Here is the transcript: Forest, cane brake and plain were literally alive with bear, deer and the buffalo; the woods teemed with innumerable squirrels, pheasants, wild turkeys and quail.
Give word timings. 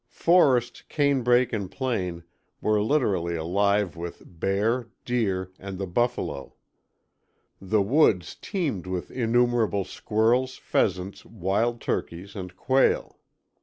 Forest, 0.09 0.89
cane 0.89 1.21
brake 1.21 1.53
and 1.53 1.69
plain 1.69 2.23
were 2.59 2.81
literally 2.81 3.35
alive 3.35 3.95
with 3.95 4.23
bear, 4.25 4.89
deer 5.05 5.51
and 5.59 5.77
the 5.77 5.85
buffalo; 5.85 6.55
the 7.61 7.83
woods 7.83 8.33
teemed 8.33 8.87
with 8.87 9.11
innumerable 9.11 9.83
squirrels, 9.85 10.55
pheasants, 10.57 11.23
wild 11.23 11.81
turkeys 11.81 12.35
and 12.35 12.55
quail. 12.57 13.19